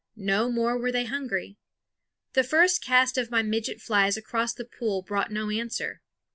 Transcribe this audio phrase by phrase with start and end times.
[0.15, 1.57] No more were they hungry.
[2.33, 6.01] The first cast of my midget flies across the pool brought no answer.